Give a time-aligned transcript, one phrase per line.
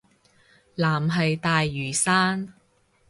[0.77, 2.55] 藍係大嶼山